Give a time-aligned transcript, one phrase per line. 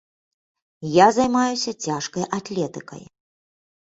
[0.93, 3.03] Я займаюся цяжкай атлетыкай.